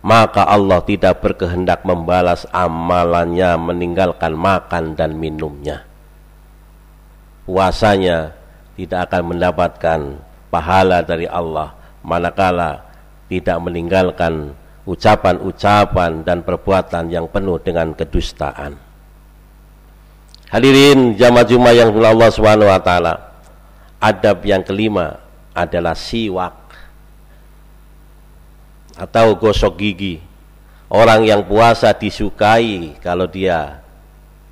maka 0.00 0.48
Allah 0.48 0.80
tidak 0.88 1.20
berkehendak 1.20 1.84
membalas 1.84 2.48
amalannya 2.48 3.60
meninggalkan 3.60 4.32
makan 4.32 4.96
dan 4.96 5.20
minumnya. 5.20 5.84
Puasanya 7.44 8.32
tidak 8.80 9.12
akan 9.12 9.36
mendapatkan 9.36 10.00
pahala 10.48 11.04
dari 11.04 11.28
Allah 11.28 11.76
manakala 12.00 12.86
tidak 13.30 13.58
meninggalkan 13.62 14.56
ucapan-ucapan 14.88 16.26
dan 16.26 16.42
perbuatan 16.42 17.12
yang 17.12 17.30
penuh 17.30 17.60
dengan 17.62 17.94
kedustaan. 17.94 18.74
Hadirin 20.50 21.14
jamaah 21.14 21.46
Jumat 21.46 21.78
yang 21.78 21.94
Allah 21.94 22.30
Subhanahu 22.34 22.66
wa 22.66 22.82
taala. 22.82 23.14
Adab 24.02 24.42
yang 24.42 24.66
kelima 24.66 25.22
adalah 25.54 25.94
siwak 25.94 26.56
atau 28.98 29.38
gosok 29.38 29.78
gigi. 29.78 30.18
Orang 30.90 31.22
yang 31.22 31.46
puasa 31.46 31.94
disukai 31.94 32.98
kalau 32.98 33.30
dia 33.30 33.78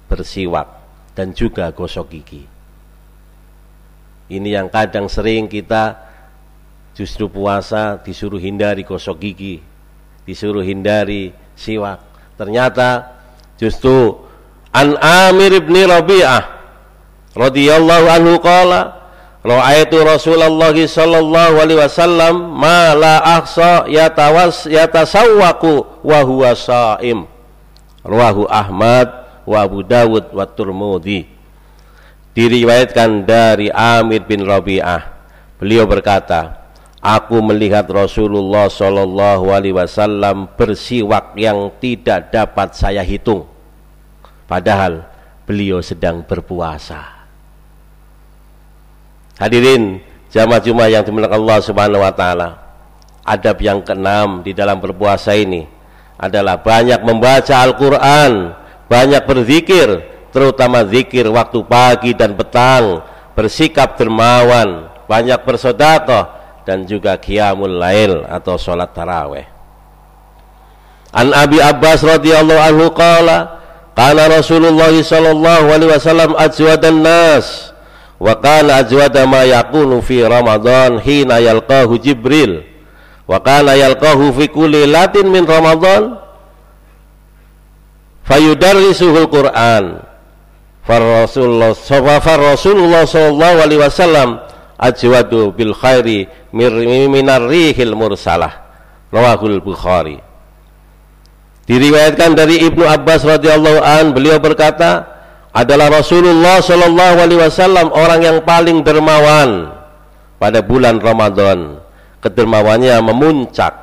bersiwak 0.07 0.71
dan 1.19 1.35
juga 1.35 1.75
gosok 1.75 2.07
gigi. 2.15 2.47
Ini 4.31 4.63
yang 4.63 4.71
kadang 4.71 5.11
sering 5.11 5.51
kita 5.51 6.08
justru 6.99 7.31
puasa 7.31 8.03
disuruh 8.03 8.43
hindari 8.43 8.83
gosok 8.83 9.23
gigi, 9.23 9.63
disuruh 10.27 10.67
hindari 10.67 11.31
siwak. 11.55 12.03
Ternyata 12.35 13.15
justru 13.55 14.27
An 14.75 14.99
Amir 14.99 15.63
ibn 15.63 15.79
Rabi'ah 15.79 16.43
radhiyallahu 17.39 18.07
anhu 18.11 18.35
qala 18.43 18.99
Ra'aitu 19.39 20.03
Rasulullah 20.03 20.75
sallallahu 20.75 21.63
alaihi 21.63 21.79
wasallam 21.79 22.59
ma 22.59 22.91
la 22.99 23.23
ahsa 23.39 23.87
yatawas 23.87 24.67
yatasawwaku 24.67 26.03
wa 26.03 26.19
huwa 26.27 26.59
shaim. 26.59 27.23
Rawahu 28.03 28.51
Ahmad 28.51 29.07
wa 29.47 29.63
Abu 29.63 29.87
Dawud 29.87 30.35
wa 30.35 30.43
Turmudi. 30.43 31.31
Diriwayatkan 32.35 33.23
dari 33.23 33.71
Amir 33.71 34.27
bin 34.27 34.43
Rabi'ah. 34.43 35.07
Beliau 35.63 35.87
berkata, 35.87 36.58
Aku 37.09 37.41
melihat 37.41 37.89
Rasulullah 37.89 38.69
sallallahu 38.69 39.49
alaihi 39.49 39.73
wasallam 39.73 40.45
bersiwak 40.61 41.33
yang 41.41 41.73
tidak 41.81 42.29
dapat 42.29 42.77
saya 42.77 43.01
hitung 43.01 43.49
padahal 44.45 45.09
beliau 45.49 45.81
sedang 45.81 46.21
berpuasa. 46.21 47.25
Hadirin 49.41 50.05
jamaah 50.29 50.61
Jumat 50.61 50.93
yang 50.93 51.01
dimuliakan 51.01 51.41
Allah 51.49 51.59
Subhanahu 51.65 52.05
wa 52.05 52.13
taala. 52.13 52.49
Adab 53.25 53.57
yang 53.65 53.81
keenam 53.81 54.45
di 54.45 54.53
dalam 54.53 54.77
berpuasa 54.77 55.33
ini 55.33 55.65
adalah 56.21 56.61
banyak 56.61 57.01
membaca 57.09 57.65
Al-Qur'an, 57.65 58.53
banyak 58.85 59.25
berzikir, 59.25 59.89
terutama 60.29 60.85
zikir 60.85 61.25
waktu 61.33 61.65
pagi 61.65 62.13
dan 62.13 62.37
petang, 62.37 63.01
bersikap 63.33 63.97
dermawan, 63.97 64.93
banyak 65.09 65.41
bersedekah 65.45 66.38
dan 66.69 66.85
juga 66.85 67.17
qiyamul 67.17 67.81
lail 67.81 68.29
atau 68.29 68.61
salat 68.61 68.93
tarawih. 68.93 69.49
An 71.17 71.33
Abi 71.33 71.57
Abbas 71.57 72.05
radhiyallahu 72.05 72.61
anhu 72.61 72.93
qala 72.93 73.59
Kana 73.99 74.31
Rasulullah 74.31 74.95
sallallahu 74.95 75.75
alaihi 75.75 75.91
wasallam 75.91 76.39
ajwadan 76.39 77.03
nas 77.03 77.75
wa 78.23 78.31
kana 78.39 78.87
ajwada 78.87 79.27
ma 79.27 79.43
yakunu 79.43 79.99
fi 79.99 80.23
Ramadan 80.23 81.03
hina 81.03 81.43
yalqahu 81.43 81.99
Jibril 81.99 82.63
wa 83.27 83.43
kana 83.43 83.75
yalqahu 83.75 84.31
fi 84.39 84.47
kulli 84.55 84.87
latin 84.87 85.27
min 85.35 85.43
Ramadan 85.43 86.15
fayudarrisuhul 88.23 89.27
Quran 89.35 89.99
far 90.87 91.03
Rasulullah 91.03 91.75
Rasulullah 92.55 93.03
sallallahu 93.03 93.57
alaihi 93.67 93.83
wasallam 93.83 94.39
ajwadu 94.79 95.53
bil 95.53 95.75
khairi 95.75 96.31
minar 96.55 97.43
rihil 97.45 97.99
mursalah 97.99 98.71
rawahul 99.11 99.59
Bukhari 99.59 100.29
Diriwayatkan 101.69 102.33
dari 102.33 102.65
Ibnu 102.65 102.81
Abbas 102.81 103.29
radhiyallahu 103.29 103.85
an 103.85 104.17
beliau 104.17 104.41
berkata 104.41 105.05
adalah 105.53 106.01
Rasulullah 106.01 106.65
shallallahu 106.65 107.17
alaihi 107.21 107.41
wasallam 107.45 107.93
orang 107.93 108.21
yang 108.25 108.39
paling 108.41 108.81
dermawan 108.81 109.69
pada 110.41 110.65
bulan 110.65 110.97
Ramadan. 110.97 111.85
Kedermawannya 112.25 112.99
memuncak 113.05 113.75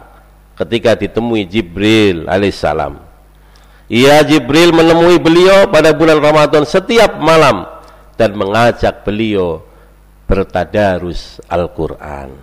ketika 0.60 0.97
ditemui 0.97 1.45
Jibril 1.45 2.25
alaihissalam. 2.25 2.99
Ia 3.86 4.25
Jibril 4.25 4.73
menemui 4.73 5.21
beliau 5.21 5.69
pada 5.69 5.93
bulan 5.93 6.17
Ramadan 6.17 6.65
setiap 6.65 7.21
malam 7.21 7.69
dan 8.17 8.34
mengajak 8.34 9.05
beliau 9.05 9.62
bertadarus 10.25 11.39
Al-Quran. 11.47 12.33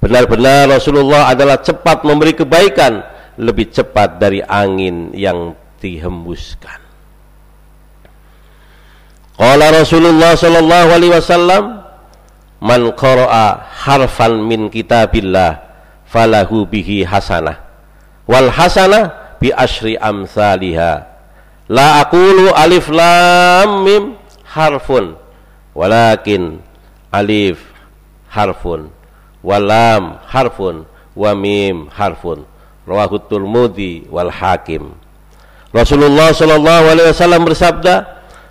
Benar-benar 0.00 0.80
Rasulullah 0.80 1.28
adalah 1.28 1.60
cepat 1.60 2.08
memberi 2.08 2.32
kebaikan 2.32 3.04
lebih 3.40 3.72
cepat 3.72 4.16
dari 4.20 4.40
angin 4.40 5.12
yang 5.12 5.52
dihembuskan. 5.80 6.80
Qala 9.40 9.72
Rasulullah 9.72 10.36
sallallahu 10.36 10.88
alaihi 10.92 11.16
wasallam 11.16 11.80
man 12.60 12.92
qara'a 12.92 13.64
harfan 13.88 14.44
min 14.44 14.68
kitabillah 14.68 15.56
falahu 16.04 16.68
bihi 16.68 17.08
hasanah 17.08 17.56
wal 18.28 18.52
hasanah 18.52 19.36
bi 19.40 19.48
asyri 19.48 19.96
amsalihha 19.96 21.08
la 21.72 22.04
aqulu 22.04 22.52
alif 22.52 22.92
lam 22.92 23.88
mim 23.88 24.04
harfun 24.44 25.16
walakin 25.72 26.60
alif 27.10 27.58
harfun 28.30 28.90
walam 29.42 30.22
harfun 30.26 30.86
wa 31.18 31.30
mim 31.34 31.90
harfun 31.90 32.46
rawahu 32.90 33.22
Turmudi 33.30 34.06
wal 34.10 34.30
Hakim. 34.34 34.94
Rasulullah 35.70 36.34
Shallallahu 36.34 36.84
alaihi 36.90 37.14
wasallam 37.14 37.46
bersabda, 37.46 37.94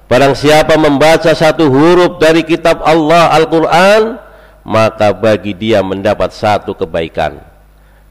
barang 0.07 0.35
siapa 0.39 0.79
membaca 0.79 1.35
satu 1.35 1.67
huruf 1.67 2.15
dari 2.15 2.47
kitab 2.47 2.79
Allah 2.79 3.35
Al-Qur'an, 3.35 4.15
maka 4.63 5.11
bagi 5.11 5.51
dia 5.51 5.83
mendapat 5.83 6.31
satu 6.31 6.71
kebaikan. 6.71 7.43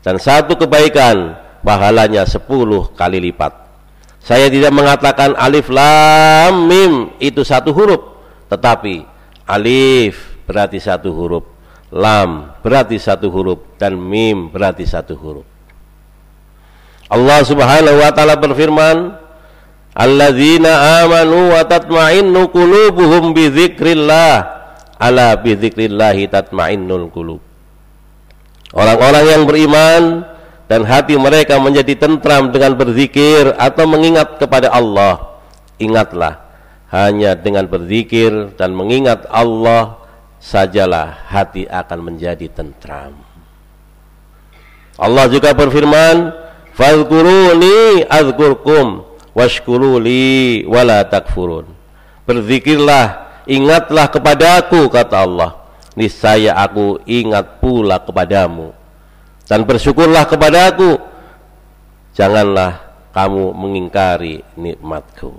Dan 0.04 0.20
satu 0.20 0.60
kebaikan 0.60 1.40
pahalanya 1.64 2.28
sepuluh 2.28 2.92
kali 2.92 3.16
lipat. 3.32 3.52
Saya 4.20 4.52
tidak 4.52 4.76
mengatakan 4.76 5.32
alif 5.40 5.72
lam 5.72 6.68
mim 6.68 7.16
itu 7.16 7.40
satu 7.40 7.72
huruf, 7.72 8.20
tetapi 8.52 9.08
alif 9.48 10.27
berarti 10.48 10.80
satu 10.80 11.12
huruf, 11.12 11.44
lam 11.92 12.56
berarti 12.64 12.96
satu 12.96 13.28
huruf 13.28 13.76
dan 13.76 14.00
mim 14.00 14.48
berarti 14.48 14.88
satu 14.88 15.12
huruf. 15.12 15.44
Allah 17.12 17.40
Subhanahu 17.44 18.00
wa 18.00 18.10
taala 18.12 18.40
berfirman, 18.40 19.12
"Alladzina 19.92 21.04
amanu 21.04 21.52
wa 21.52 21.60
tatma'innu 21.68 22.48
qulubuhum 22.48 23.36
bi 23.36 23.52
dzikrillah." 23.52 24.56
Ala 24.98 25.38
bi 25.38 25.54
dzikrillah 25.54 26.18
tatma'innul 26.26 27.06
qulub. 27.14 27.38
Orang-orang 28.74 29.24
yang 29.30 29.42
beriman 29.46 30.26
dan 30.66 30.82
hati 30.84 31.14
mereka 31.14 31.56
menjadi 31.62 31.94
tentram 31.94 32.50
dengan 32.50 32.74
berzikir 32.74 33.54
atau 33.56 33.86
mengingat 33.86 34.42
kepada 34.42 34.74
Allah. 34.74 35.38
Ingatlah, 35.78 36.42
hanya 36.90 37.38
dengan 37.38 37.70
berzikir 37.70 38.58
dan 38.58 38.74
mengingat 38.74 39.22
Allah 39.30 40.02
sajalah 40.38 41.26
hati 41.28 41.66
akan 41.66 41.98
menjadi 42.14 42.46
tentram. 42.50 43.14
Allah 44.98 45.30
juga 45.30 45.54
berfirman, 45.54 46.34
Fadhkuruni 46.74 48.06
azkurkum 48.06 49.02
washkuruli 49.34 50.62
wala 50.66 51.02
takfurun. 51.06 51.66
Berzikirlah, 52.22 53.30
ingatlah 53.50 54.06
kepadaku 54.10 54.86
kata 54.86 55.26
Allah. 55.26 55.50
Niscaya 55.98 56.54
aku 56.54 57.02
ingat 57.02 57.58
pula 57.58 57.98
kepadamu. 57.98 58.70
Dan 59.50 59.66
bersyukurlah 59.66 60.30
kepadaku. 60.30 61.02
Janganlah 62.14 62.78
kamu 63.10 63.50
mengingkari 63.58 64.46
nikmatku. 64.54 65.34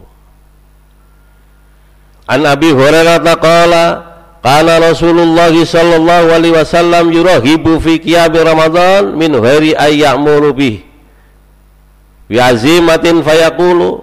An 2.28 2.44
Abi 2.44 2.76
Hurairah 2.76 3.24
qala 3.40 4.09
Kana 4.40 4.80
Rasulullah 4.80 5.52
sallallahu 5.52 6.32
alaihi 6.32 6.56
wasallam 6.56 7.12
yurahibu 7.12 7.76
fi 7.84 8.00
qiyam 8.00 8.32
Ramadan 8.32 9.12
min 9.20 9.36
ghairi 9.36 9.76
ay 9.76 10.00
ya'muru 10.00 10.56
bih. 10.56 10.80
Bi 12.32 12.40
azimatin 12.40 13.20
fayaqulu 13.20 14.00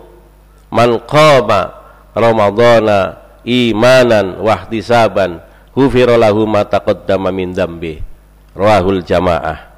man 0.69 1.01
qama 1.09 1.73
Ramadana 2.13 3.17
imanan 3.49 4.37
wa 4.45 4.61
ihtisaban 4.61 5.41
ghufira 5.73 6.21
lahu 6.21 6.45
ma 6.45 6.69
taqaddama 6.69 7.33
min 7.33 7.57
dambi. 7.57 8.05
Rawahul 8.53 9.01
jamaah. 9.09 9.73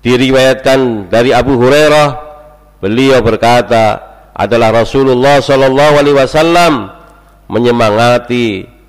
Diriwayatkan 0.00 1.12
dari 1.12 1.36
Abu 1.36 1.60
Hurairah 1.60 2.08
beliau 2.80 3.20
berkata 3.20 4.08
adalah 4.32 4.72
Rasulullah 4.72 5.44
sallallahu 5.44 6.00
alaihi 6.00 6.16
wasallam 6.16 6.96
menyemangati 7.52 8.79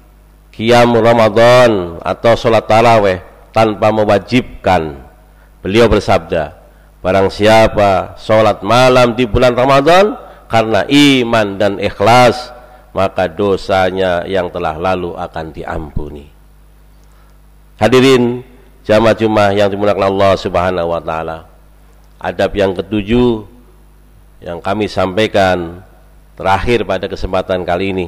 Qiyam 0.52 0.92
Ramadan 1.00 1.98
atau 2.04 2.36
sholat 2.36 2.68
taraweh 2.68 3.24
tanpa 3.56 3.92
mewajibkan. 3.92 5.08
Beliau 5.64 5.88
bersabda 5.88 6.60
barang 7.02 7.30
siapa 7.34 8.20
sholat 8.20 8.62
malam 8.62 9.18
di 9.18 9.26
bulan 9.26 9.58
Ramadan 9.58 10.14
karena 10.52 10.86
iman 10.86 11.48
dan 11.58 11.80
ikhlas 11.82 12.52
maka 12.92 13.32
dosanya 13.32 14.28
yang 14.28 14.52
telah 14.52 14.76
lalu 14.76 15.16
akan 15.16 15.46
diampuni. 15.56 16.28
Hadirin 17.80 18.44
jamaah 18.86 19.16
Jumat 19.16 19.56
yang 19.56 19.72
dimuliakan 19.72 20.06
Allah 20.12 20.34
subhanahu 20.38 20.92
wa 20.92 21.02
ta'ala 21.02 21.52
adab 22.22 22.54
yang 22.54 22.78
ketujuh 22.78 23.50
yang 24.46 24.62
kami 24.62 24.86
sampaikan 24.86 25.82
terakhir 26.38 26.86
pada 26.86 27.10
kesempatan 27.10 27.66
kali 27.66 27.94
ini 27.94 28.08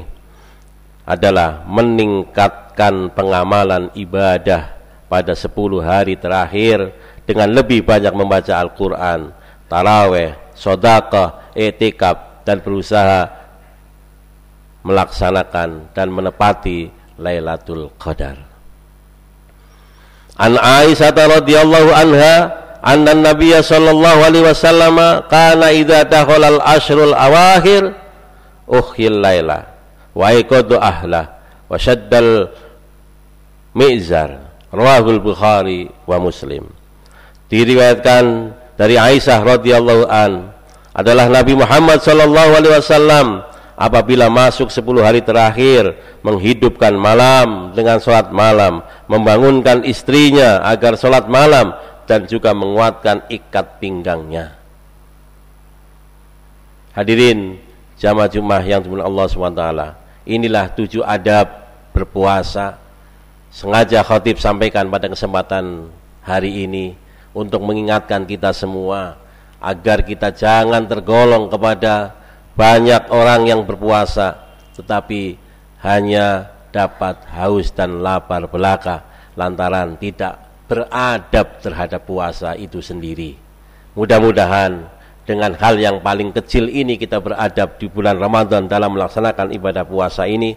adalah 1.04 1.68
meningkatkan 1.68 3.12
pengamalan 3.12 3.92
ibadah 3.96 4.72
pada 5.12 5.36
10 5.36 5.52
hari 5.84 6.16
terakhir 6.16 6.96
dengan 7.28 7.52
lebih 7.52 7.84
banyak 7.84 8.12
membaca 8.16 8.54
Al-Quran, 8.60 9.32
taraweh, 9.68 10.36
sodakah, 10.56 11.54
etikab, 11.56 12.44
dan 12.48 12.60
berusaha 12.60 13.30
melaksanakan 14.84 15.96
dan 15.96 16.08
menepati 16.12 16.92
Lailatul 17.20 17.92
Qadar. 17.96 18.36
An 20.34 20.58
Aisyah 20.58 21.13
radhiyallahu 21.13 21.89
anha 21.94 22.36
anna 22.84 23.16
Nabiya 23.16 23.63
sallallahu 23.63 24.20
alaihi 24.28 24.44
wasallam 24.50 24.98
kana 25.32 25.72
idza 25.72 26.04
dakhala 26.10 26.58
al-ashrul 26.58 27.16
awakhir 27.16 27.96
ukhil 28.68 29.24
laila 29.24 29.72
wa 30.13 30.34
iqadu 30.34 30.78
ahla 30.78 31.41
wa 31.67 31.78
syaddal 31.78 32.54
mi'zar. 33.73 34.54
Rawahul 34.73 35.21
bukhari 35.21 35.89
wa 36.10 36.17
muslim. 36.17 36.65
Diriwayatkan 37.49 38.54
dari 38.73 38.97
Aisyah 38.97 39.45
radhiyallahu 39.45 40.10
an 40.10 40.49
adalah 40.97 41.30
Nabi 41.30 41.54
Muhammad 41.54 42.02
sallallahu 42.02 42.58
alaihi 42.58 42.73
wasallam 42.82 43.28
apabila 43.78 44.30
masuk 44.30 44.69
10 44.69 44.86
hari 45.02 45.21
terakhir 45.21 45.93
menghidupkan 46.26 46.93
malam 46.93 47.73
dengan 47.73 48.02
sholat 48.02 48.30
malam 48.34 48.82
membangunkan 49.06 49.86
istrinya 49.86 50.62
agar 50.65 50.97
sholat 50.97 51.30
malam 51.30 51.73
dan 52.10 52.26
juga 52.26 52.54
menguatkan 52.54 53.26
ikat 53.30 53.78
pinggangnya. 53.78 54.58
Hadirin 56.93 57.58
jamaah 57.97 58.30
Jumat 58.30 58.62
yang 58.65 58.86
dimuliakan 58.86 59.10
Allah 59.10 59.26
SWT 59.26 60.03
Inilah 60.23 60.71
tujuh 60.71 61.03
adab 61.03 61.51
berpuasa. 61.91 62.79
Sengaja 63.53 64.01
khotib 64.01 64.41
sampaikan 64.41 64.89
pada 64.89 65.12
kesempatan 65.12 65.93
hari 66.25 66.65
ini 66.65 66.97
untuk 67.36 67.62
mengingatkan 67.62 68.25
kita 68.25 68.49
semua 68.49 69.19
agar 69.62 70.01
kita 70.01 70.33
jangan 70.33 70.89
tergolong 70.89 71.53
kepada 71.53 72.17
banyak 72.57 73.13
orang 73.13 73.45
yang 73.45 73.62
berpuasa 73.62 74.41
tetapi 74.73 75.38
hanya 75.86 76.49
dapat 76.73 77.21
haus 77.29 77.69
dan 77.69 78.01
lapar 78.01 78.49
belaka 78.49 79.05
lantaran 79.38 79.93
tidak 80.01 80.65
beradab 80.65 81.62
terhadap 81.62 82.01
puasa 82.09 82.57
itu 82.57 82.81
sendiri. 82.81 83.38
Mudah-mudahan 83.93 84.89
dengan 85.23 85.55
hal 85.55 85.79
yang 85.79 86.03
paling 86.03 86.36
kecil 86.36 86.67
ini 86.67 86.99
kita 86.99 87.23
beradab 87.23 87.79
di 87.79 87.88
bulan 87.88 88.19
Ramadan 88.19 88.67
dalam 88.67 88.95
melaksanakan 88.95 89.55
ibadah 89.55 89.88
puasa 89.88 90.27
ini. 90.27 90.55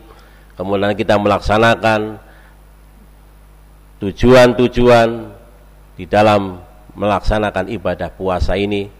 Kemudian 0.59 0.97
kita 0.99 1.15
melaksanakan 1.21 2.19
tujuan-tujuan 4.03 5.09
di 5.95 6.05
dalam 6.11 6.59
melaksanakan 6.99 7.71
ibadah 7.71 8.11
puasa 8.11 8.59
ini. 8.59 8.91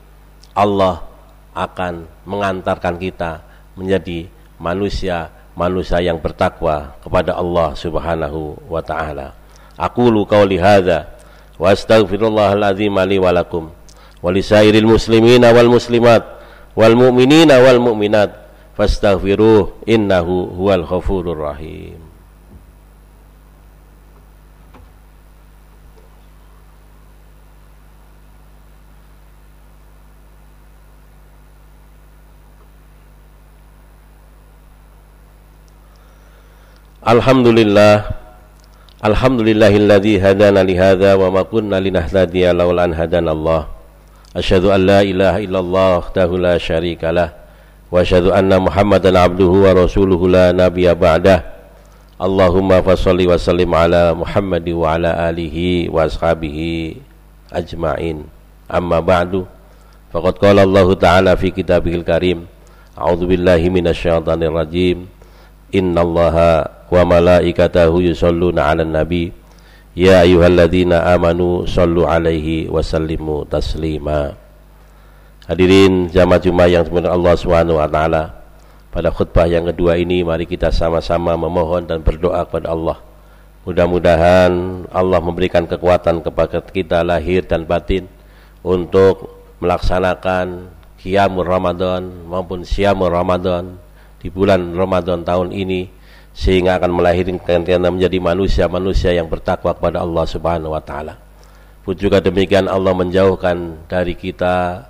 Allah 0.57 1.05
akan 1.53 2.09
mengantarkan 2.25 2.97
kita 2.97 3.45
menjadi 3.77 4.29
manusia 4.57 5.29
manusia 5.57 6.05
yang 6.05 6.21
bertakwa 6.21 6.97
kepada 7.01 7.33
Allah 7.37 7.73
Subhanahu 7.73 8.61
wa 8.69 8.85
taala. 8.85 9.33
Aku 9.77 10.13
lu 10.13 10.29
qauli 10.29 10.61
hadza 10.61 11.09
wa 11.57 11.73
li 11.73 13.17
wa 13.17 13.33
walisairil 14.27 14.91
muslimina 14.91 15.55
wal 15.55 15.71
muslimat 15.71 16.27
wal 16.75 16.99
mu'minina 16.99 17.63
wal 17.63 17.79
mu'minat 17.79 18.35
innahu 19.87 20.51
huwal 20.59 20.83
ghafurur 20.83 21.39
rahim 21.55 22.03
Alhamdulillah 37.07 38.03
Alhamdulillahilladzi 38.99 40.19
hadana 40.19 40.67
li 40.67 40.75
hadza 40.75 41.15
wa 41.15 41.31
ma 41.31 41.47
kunna 41.47 41.79
linahtadiya 41.79 42.51
laula 42.51 42.91
an 42.91 42.99
Allah 44.37 44.45
Asyhadu 44.45 44.69
an 44.69 44.85
la 44.85 45.01
ilaha 45.01 45.41
illallah 45.41 45.89
wahdahu 46.05 46.37
la 46.37 46.61
syarika 46.61 47.09
lah 47.09 47.33
wa 47.89 48.05
asyhadu 48.05 48.37
anna 48.37 48.61
Muhammadan 48.61 49.17
abduhu 49.17 49.65
wa 49.65 49.73
rasuluhu 49.73 50.29
la 50.29 50.53
nabiyya 50.53 50.93
ba'dah. 50.93 51.41
Allahumma 52.21 52.85
fashalli 52.85 53.25
wa 53.25 53.41
sallim 53.41 53.73
ala 53.73 54.13
Muhammad 54.13 54.61
wa 54.69 54.93
ala 54.93 55.33
alihi 55.33 55.89
wa 55.89 56.05
ashabihi 56.05 57.01
ajma'in. 57.49 58.29
Amma 58.69 59.01
ba'du. 59.01 59.49
Faqad 60.13 60.37
qala 60.37 60.69
Allah 60.69 60.89
Ta'ala 61.01 61.33
fi 61.41 61.49
kitabihil 61.49 62.05
karim. 62.05 62.45
A'udzu 62.93 63.25
billahi 63.25 63.73
minasyaitonir 63.73 64.53
rajim. 64.53 65.09
Innallaha 65.73 66.77
wa 66.93 67.09
nabi. 69.97 70.05
Ya 70.05 70.21
ayyuhalladzina 70.21 71.09
amanu 71.17 71.65
sallu 71.65 72.05
alaihi 72.05 72.69
wasallimu 72.69 73.49
taslima 73.49 74.37
Hadirin 75.49 76.13
jamaah 76.13 76.43
Jumat 76.43 76.69
yang 76.69 76.85
sebenarnya 76.85 77.17
Allah 77.17 77.35
Subhanahu 77.39 77.79
wa 77.81 77.89
pada 78.93 79.13
khutbah 79.13 79.47
yang 79.49 79.69
kedua 79.73 79.97
ini 79.97 80.25
mari 80.25 80.45
kita 80.45 80.73
sama-sama 80.73 81.37
memohon 81.37 81.85
dan 81.85 82.01
berdoa 82.01 82.45
kepada 82.49 82.73
Allah 82.73 82.99
mudah-mudahan 83.63 84.53
Allah 84.91 85.21
memberikan 85.23 85.69
kekuatan 85.69 86.25
kepada 86.25 86.65
kita 86.65 87.05
lahir 87.07 87.45
dan 87.45 87.63
batin 87.69 88.09
untuk 88.67 89.39
melaksanakan 89.63 90.73
Qiyamul 90.99 91.47
Ramadan 91.47 92.27
maupun 92.27 92.67
Syamul 92.67 93.13
Ramadan 93.15 93.79
di 94.19 94.33
bulan 94.33 94.75
Ramadan 94.75 95.23
tahun 95.23 95.55
ini 95.55 95.96
sehingga 96.37 96.77
akan 96.77 96.93
melahirkan 96.93 97.65
kita 97.65 97.81
menjadi 97.81 98.21
manusia-manusia 98.21 99.17
yang 99.17 99.25
bertakwa 99.25 99.73
kepada 99.73 100.05
Allah 100.05 100.25
Subhanahu 100.29 100.77
wa 100.77 100.85
taala. 100.85 101.17
Pun 101.81 101.97
juga 101.97 102.21
demikian 102.21 102.69
Allah 102.69 102.93
menjauhkan 102.93 103.89
dari 103.89 104.13
kita 104.13 104.85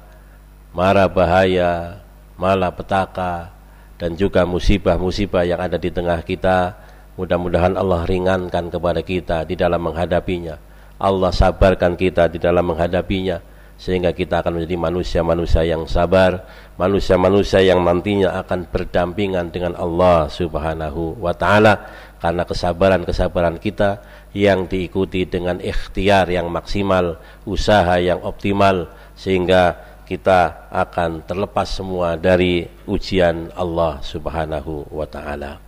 mara 0.74 1.06
bahaya, 1.06 2.02
malapetaka 2.35 3.54
dan 3.94 4.18
juga 4.18 4.42
musibah-musibah 4.42 5.46
yang 5.46 5.62
ada 5.62 5.78
di 5.78 5.94
tengah 5.94 6.18
kita. 6.26 6.74
Mudah-mudahan 7.14 7.78
Allah 7.78 8.04
ringankan 8.04 8.68
kepada 8.68 9.00
kita 9.00 9.46
di 9.46 9.54
dalam 9.54 9.80
menghadapinya. 9.80 10.59
Allah 10.98 11.30
sabarkan 11.30 11.94
kita 11.94 12.26
di 12.28 12.42
dalam 12.42 12.74
menghadapinya 12.74 13.56
sehingga 13.76 14.16
kita 14.16 14.40
akan 14.40 14.60
menjadi 14.60 14.76
manusia-manusia 14.80 15.62
yang 15.68 15.84
sabar, 15.84 16.48
manusia-manusia 16.80 17.60
yang 17.60 17.84
nantinya 17.84 18.40
akan 18.40 18.64
berdampingan 18.72 19.52
dengan 19.52 19.76
Allah 19.76 20.32
Subhanahu 20.32 21.20
wa 21.20 21.36
taala 21.36 21.84
karena 22.16 22.48
kesabaran-kesabaran 22.48 23.60
kita 23.60 24.00
yang 24.32 24.64
diikuti 24.64 25.28
dengan 25.28 25.60
ikhtiar 25.60 26.32
yang 26.32 26.48
maksimal, 26.48 27.20
usaha 27.44 28.00
yang 28.00 28.24
optimal 28.24 28.88
sehingga 29.12 29.76
kita 30.08 30.70
akan 30.72 31.24
terlepas 31.28 31.68
semua 31.68 32.16
dari 32.16 32.64
ujian 32.88 33.52
Allah 33.52 34.00
Subhanahu 34.00 34.88
wa 34.88 35.04
taala. 35.04 35.60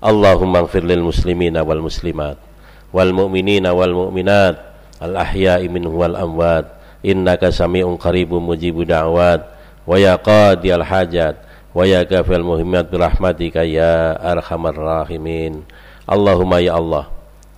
Allahumma 0.00 0.64
ighfir 0.64 0.86
lil 0.86 1.04
muslimina 1.04 1.60
wal 1.60 1.84
muslimat 1.84 2.40
wal 2.88 3.12
mu'minina 3.12 3.76
wal 3.76 3.92
mu'minat 3.92 4.56
al 4.98 5.12
ahya'i 5.12 5.68
minhum 5.68 5.92
wal 5.92 6.16
amwat 6.16 6.79
innaka 7.04 7.52
sami'un 7.52 7.96
qaribun 8.00 8.44
mujibu 8.44 8.84
da'wat. 8.84 9.40
Wa 9.84 9.96
ya 9.96 10.16
qadiyal 10.20 10.84
hajat. 10.84 11.36
Wa 11.70 11.86
ya 11.86 12.02
kafil 12.02 12.42
muhimmat 12.42 12.90
birahmatika 12.90 13.62
ya 13.62 14.18
arhamar 14.18 14.74
rahimin. 14.74 15.62
Allahumma 16.04 16.58
ya 16.58 16.74
Allah 16.74 17.06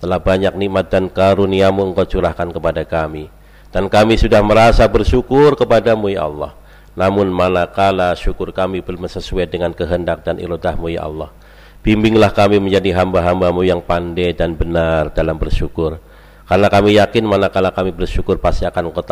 telah 0.03 0.19
banyak 0.19 0.59
nikmat 0.59 0.91
dan 0.91 1.07
karuniamu 1.07 1.95
engkau 1.95 2.03
curahkan 2.03 2.51
kepada 2.51 2.83
kami. 2.83 3.31
Dan 3.71 3.87
kami 3.87 4.19
sudah 4.19 4.43
merasa 4.43 4.83
bersyukur 4.85 5.55
kepadamu 5.55 6.11
ya 6.11 6.27
Allah. 6.27 6.51
Namun 6.93 7.31
manakala 7.33 8.13
syukur 8.13 8.53
kami 8.53 8.85
belum 8.85 9.09
sesuai 9.09 9.49
dengan 9.49 9.73
kehendak 9.73 10.21
dan 10.27 10.37
iradahmu 10.37 10.93
ya 10.93 11.09
Allah. 11.09 11.33
Bimbinglah 11.81 12.35
kami 12.35 12.61
menjadi 12.61 13.01
hamba-hambamu 13.01 13.65
yang 13.65 13.81
pandai 13.81 14.35
dan 14.35 14.53
benar 14.53 15.09
dalam 15.11 15.39
bersyukur 15.41 15.97
karena 16.43 16.67
kami 16.67 16.99
yakin 16.99 17.23
manakala 17.23 17.71
kami 17.71 17.95
bersyukur 17.95 18.35
pasti 18.35 18.67
akan 18.67 18.91
engkau 18.91 19.03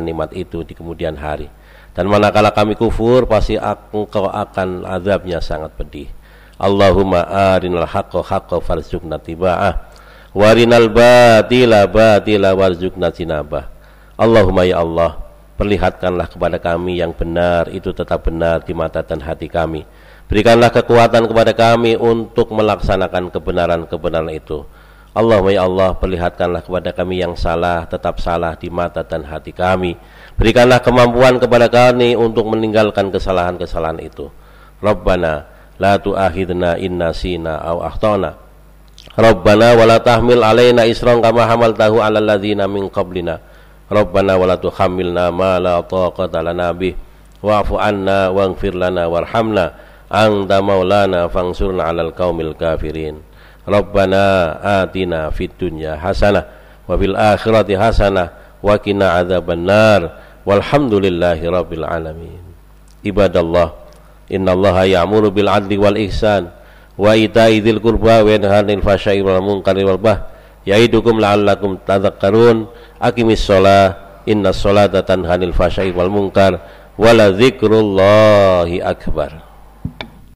nikmat 0.00 0.32
itu 0.32 0.64
di 0.64 0.72
kemudian 0.72 1.20
hari. 1.20 1.52
Dan 1.92 2.08
manakala 2.08 2.54
kami 2.54 2.80
kufur 2.80 3.28
pasti 3.28 3.60
engkau 3.60 4.30
akan 4.30 4.88
azabnya 4.88 5.44
sangat 5.44 5.76
pedih. 5.76 6.08
Allahumma 6.56 7.28
arinal 7.54 7.86
haqqa 7.86 8.24
haqqa 8.24 8.58
farzuqna 8.64 9.20
tiba'ah. 9.20 9.92
Warinal 10.32 10.88
batila 10.88 11.84
batila 11.86 12.56
warzuqna 12.56 13.12
tinabah. 13.12 13.68
Allahumma 14.18 14.64
ya 14.64 14.80
Allah 14.80 15.20
perlihatkanlah 15.60 16.26
kepada 16.30 16.56
kami 16.62 17.02
yang 17.02 17.12
benar 17.12 17.68
itu 17.68 17.92
tetap 17.92 18.24
benar 18.24 18.64
di 18.64 18.72
mata 18.72 19.04
dan 19.04 19.20
hati 19.20 19.50
kami. 19.50 19.84
Berikanlah 20.28 20.72
kekuatan 20.72 21.28
kepada 21.28 21.52
kami 21.52 22.00
untuk 22.00 22.52
melaksanakan 22.52 23.32
kebenaran-kebenaran 23.32 24.32
itu 24.32 24.64
Allahumma 25.18 25.50
ya 25.50 25.66
Allah 25.66 25.98
perlihatkanlah 25.98 26.62
kepada 26.62 26.94
kami 26.94 27.18
yang 27.18 27.34
salah 27.34 27.82
tetap 27.90 28.22
salah 28.22 28.54
di 28.54 28.70
mata 28.70 29.02
dan 29.02 29.26
hati 29.26 29.50
kami 29.50 29.98
Berikanlah 30.38 30.78
kemampuan 30.78 31.42
kepada 31.42 31.66
kami 31.66 32.14
untuk 32.14 32.46
meninggalkan 32.46 33.10
kesalahan-kesalahan 33.10 33.98
itu. 33.98 34.30
Rabbana 34.78 35.50
la 35.82 35.98
tu'akhidna 35.98 36.78
inna 36.78 37.10
sina 37.10 37.58
aw 37.58 37.82
akhtana. 37.82 38.38
Rabbana 39.18 39.74
wa 39.74 39.82
la 39.82 39.98
tahmil 39.98 40.46
alaina 40.46 40.86
isran 40.86 41.18
kama 41.18 41.42
hamaltahu 41.42 41.98
'alal 41.98 42.22
ladzina 42.22 42.70
min 42.70 42.86
qablina. 42.86 43.42
Rabbana 43.90 44.38
wa 44.38 44.46
la 44.46 44.62
tuhammilna 44.62 45.34
ma 45.34 45.58
la 45.58 45.82
taqata 45.82 46.38
lana 46.38 46.70
bih. 46.70 46.94
Wa'fu 47.42 47.74
'anna 47.74 48.30
waghfir 48.30 48.78
lana 48.78 49.10
warhamna. 49.10 49.74
Anta 50.06 50.62
maulana 50.62 51.26
fangsurna 51.26 51.90
'alal 51.90 52.14
qaumil 52.14 52.54
kafirin. 52.54 53.27
Rabbana 53.68 54.56
atina 54.82 55.28
fid 55.28 55.52
dunya 55.60 56.00
hasanah 56.00 56.48
wa 56.88 56.96
fil 56.96 57.12
akhirati 57.12 57.76
hasanah 57.76 58.58
wa 58.64 58.74
qina 58.80 59.20
adzabannar. 59.20 60.26
Walhamdulillahi 60.48 61.44
rabbil 61.44 61.84
alamin. 61.84 62.40
Ibadallah 63.04 63.76
innallaha 64.32 64.88
ya'muru 64.88 65.28
bil 65.28 65.52
adli 65.52 65.76
wal 65.76 66.00
ihsan 66.00 66.48
wa 66.96 67.12
ita'i 67.12 67.60
dzil 67.60 67.84
qurba 67.84 68.24
wa 68.24 68.32
yanha 68.32 68.64
'anil 68.64 68.80
fahsya'i 68.80 69.20
wal 69.20 69.44
munkari 69.44 69.84
wal 69.84 70.00
bah 70.00 70.32
ya'idukum 70.64 71.20
la'allakum 71.20 71.84
tadhakkarun. 71.84 72.64
Aqimis 72.96 73.44
shalah 73.44 74.24
innas 74.24 74.56
salata 74.56 75.04
tanha 75.04 75.36
'anil 75.36 75.52
fahsya'i 75.52 75.92
wal 75.92 76.08
munkar 76.08 76.64
dzikrullahi 76.98 78.82
akbar 78.82 79.47